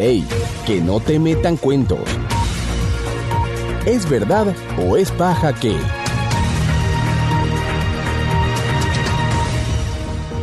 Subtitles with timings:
[0.00, 0.24] ¡Ey!
[0.64, 2.00] Que no te metan cuentos.
[3.84, 5.76] ¿Es verdad o es paja que?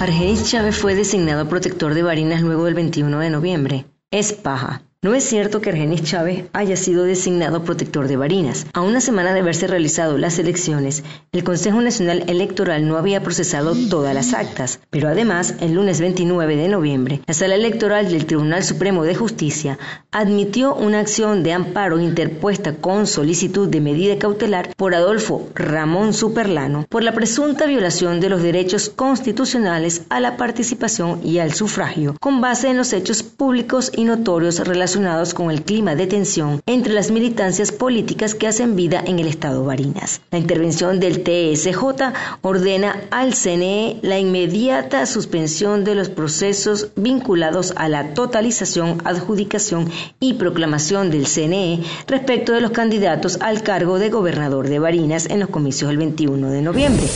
[0.00, 3.84] Argenis Chávez fue designado protector de Barinas luego del 21 de noviembre.
[4.10, 4.84] Es paja.
[5.04, 8.66] No es cierto que Argenis Chávez haya sido designado protector de Barinas.
[8.72, 11.02] A una semana de haberse realizado las elecciones,
[11.32, 16.54] el Consejo Nacional Electoral no había procesado todas las actas, pero además, el lunes 29
[16.54, 19.76] de noviembre, la Sala Electoral del Tribunal Supremo de Justicia
[20.12, 26.86] admitió una acción de amparo interpuesta con solicitud de medida cautelar por Adolfo Ramón Superlano
[26.88, 32.40] por la presunta violación de los derechos constitucionales a la participación y al sufragio, con
[32.40, 34.91] base en los hechos públicos y notorios relacionados
[35.34, 39.64] con el clima de tensión entre las militancias políticas que hacen vida en el estado
[39.64, 40.20] Barinas.
[40.30, 42.12] La intervención del TSJ
[42.42, 50.34] ordena al CNE la inmediata suspensión de los procesos vinculados a la totalización, adjudicación y
[50.34, 55.48] proclamación del CNE respecto de los candidatos al cargo de gobernador de Barinas en los
[55.48, 57.06] comicios del 21 de noviembre.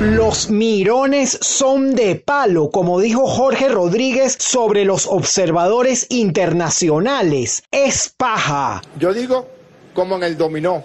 [0.00, 7.62] Los mirones son de palo, como dijo Jorge Rodríguez sobre los observadores internacionales.
[7.70, 8.82] Es paja.
[8.98, 9.46] Yo digo,
[9.94, 10.82] como en el dominó,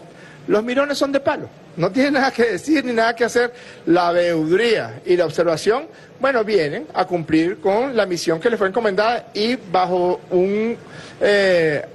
[0.47, 1.49] los mirones son de palo.
[1.80, 3.53] No tiene nada que decir ni nada que hacer.
[3.85, 5.88] La veeduría y la observación,
[6.19, 10.75] bueno, vienen a cumplir con la misión que les fue encomendada y bajo un
[11.21, 11.86] eh,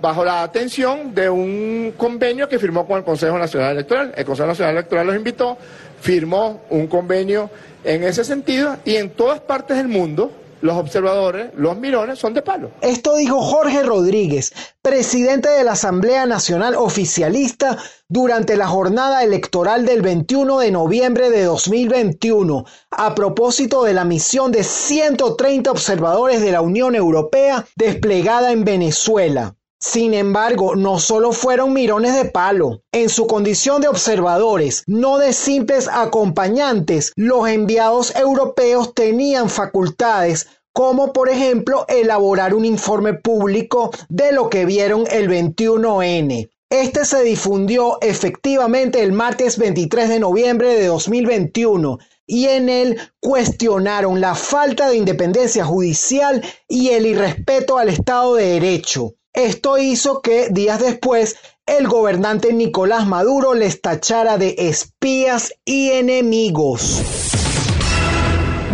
[0.00, 4.14] bajo la atención de un convenio que firmó con el Consejo Nacional Electoral.
[4.16, 5.58] El Consejo Nacional Electoral los invitó
[6.00, 7.50] firmó un convenio
[7.84, 10.32] en ese sentido y en todas partes del mundo
[10.64, 12.70] los observadores, los mirones, son de palo.
[12.80, 17.76] Esto dijo Jorge Rodríguez, presidente de la Asamblea Nacional Oficialista,
[18.08, 24.52] durante la jornada electoral del 21 de noviembre de 2021, a propósito de la misión
[24.52, 29.56] de 130 observadores de la Unión Europea desplegada en Venezuela.
[29.86, 32.80] Sin embargo, no solo fueron mirones de palo.
[32.90, 41.12] En su condición de observadores, no de simples acompañantes, los enviados europeos tenían facultades como
[41.12, 46.48] por ejemplo elaborar un informe público de lo que vieron el 21N.
[46.70, 54.22] Este se difundió efectivamente el martes 23 de noviembre de 2021 y en él cuestionaron
[54.22, 59.12] la falta de independencia judicial y el irrespeto al Estado de Derecho.
[59.34, 61.36] Esto hizo que días después
[61.66, 67.02] el gobernante Nicolás Maduro les tachara de espías y enemigos.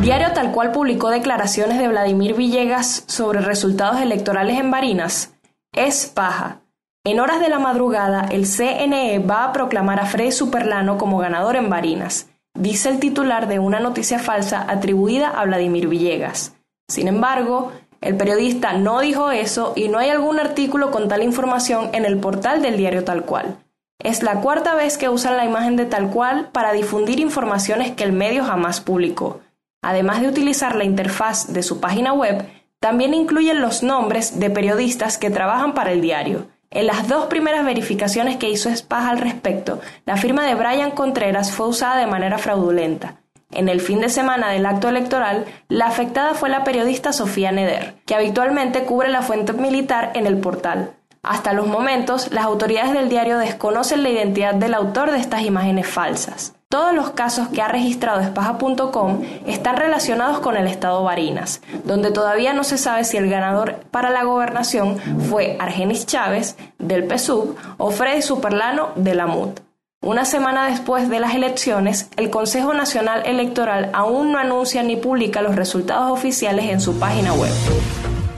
[0.02, 5.32] Diario Tal cual publicó declaraciones de Vladimir Villegas sobre resultados electorales en Barinas.
[5.72, 6.60] Es paja.
[7.04, 11.56] En horas de la madrugada, el CNE va a proclamar a Freddy Superlano como ganador
[11.56, 16.52] en Barinas, dice el titular de una noticia falsa atribuida a Vladimir Villegas.
[16.86, 21.90] Sin embargo, el periodista no dijo eso y no hay algún artículo con tal información
[21.92, 23.58] en el portal del diario tal cual.
[23.98, 28.04] Es la cuarta vez que usan la imagen de tal cual para difundir informaciones que
[28.04, 29.40] el medio jamás publicó.
[29.82, 32.46] Además de utilizar la interfaz de su página web,
[32.80, 36.46] también incluyen los nombres de periodistas que trabajan para el diario.
[36.70, 41.52] En las dos primeras verificaciones que hizo Spaja al respecto, la firma de Brian Contreras
[41.52, 43.19] fue usada de manera fraudulenta.
[43.50, 47.94] En el fin de semana del acto electoral, la afectada fue la periodista Sofía Neder,
[48.06, 50.92] que habitualmente cubre la fuente militar en el portal.
[51.22, 55.86] Hasta los momentos, las autoridades del diario desconocen la identidad del autor de estas imágenes
[55.86, 56.54] falsas.
[56.70, 62.52] Todos los casos que ha registrado Espaja.com están relacionados con el estado Barinas, donde todavía
[62.52, 64.98] no se sabe si el ganador para la gobernación
[65.28, 69.60] fue Argenis Chávez, del PSUV, o Freddy Superlano, de la MUT.
[70.02, 75.42] Una semana después de las elecciones, el Consejo Nacional Electoral aún no anuncia ni publica
[75.42, 77.52] los resultados oficiales en su página web.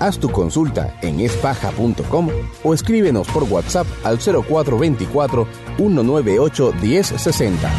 [0.01, 2.31] Haz tu consulta en espaja.com
[2.65, 7.71] o escríbenos por WhatsApp al 0424 198 1060.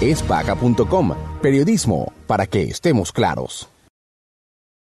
[0.00, 3.73] Espaja.com, periodismo para que estemos claros.